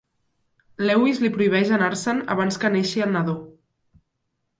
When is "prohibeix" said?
1.35-1.73